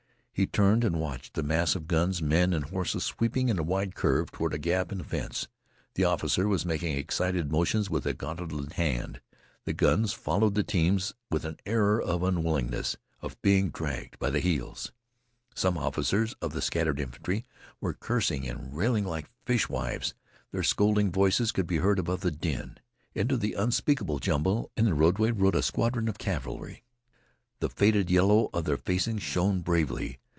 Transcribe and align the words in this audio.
He 0.33 0.47
turned 0.47 0.83
and 0.83 0.99
watched 0.99 1.35
the 1.35 1.43
mass 1.43 1.75
of 1.75 1.87
guns, 1.87 2.19
men, 2.19 2.51
and 2.51 2.65
horses 2.65 3.03
sweeping 3.03 3.49
in 3.49 3.59
a 3.59 3.63
wide 3.63 3.93
curve 3.93 4.31
toward 4.31 4.55
a 4.55 4.57
gap 4.57 4.91
in 4.91 4.99
a 4.99 5.03
fence. 5.03 5.47
The 5.93 6.03
officer 6.05 6.47
was 6.47 6.65
making 6.65 6.97
excited 6.97 7.51
motions 7.51 7.91
with 7.91 8.07
a 8.07 8.15
gauntleted 8.15 8.73
hand. 8.73 9.21
The 9.65 9.73
guns 9.73 10.13
followed 10.13 10.55
the 10.55 10.63
teams 10.63 11.13
with 11.29 11.45
an 11.45 11.57
air 11.63 12.01
of 12.01 12.23
unwillingness, 12.23 12.97
of 13.21 13.39
being 13.43 13.69
dragged 13.69 14.17
by 14.17 14.31
the 14.31 14.39
heels. 14.39 14.91
Some 15.53 15.77
officers 15.77 16.33
of 16.41 16.53
the 16.53 16.61
scattered 16.63 16.99
infantry 16.99 17.45
were 17.79 17.93
cursing 17.93 18.47
and 18.47 18.75
railing 18.75 19.05
like 19.05 19.29
fishwives. 19.45 20.15
Their 20.51 20.63
scolding 20.63 21.11
voices 21.11 21.51
could 21.51 21.67
be 21.67 21.77
heard 21.77 21.99
above 21.99 22.21
the 22.21 22.31
din. 22.31 22.79
Into 23.13 23.37
the 23.37 23.53
unspeakable 23.53 24.17
jumble 24.17 24.71
in 24.75 24.85
the 24.85 24.95
roadway 24.95 25.29
rode 25.29 25.55
a 25.55 25.61
squadron 25.61 26.07
of 26.07 26.17
cavalry. 26.17 26.83
The 27.59 27.69
faded 27.69 28.09
yellow 28.09 28.49
of 28.55 28.65
their 28.65 28.77
facings 28.77 29.21
shone 29.21 29.61
bravely. 29.61 30.17